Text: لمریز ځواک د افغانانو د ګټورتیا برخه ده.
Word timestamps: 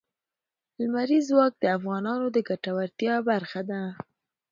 لمریز 0.79 1.23
ځواک 1.29 1.53
د 1.61 1.65
افغانانو 1.77 2.27
د 2.35 2.37
ګټورتیا 2.49 3.15
برخه 3.29 3.61
ده. 3.69 3.81